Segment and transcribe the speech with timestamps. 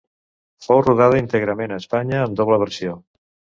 [0.67, 2.99] Fou rodada íntegrament a Espanya en doble versió.